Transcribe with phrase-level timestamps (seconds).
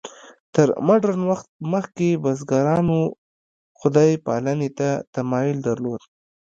[0.53, 2.99] تر مډرن وخت مخکې بزګرانو
[3.79, 6.01] خدای پالنې ته تمایل درلود.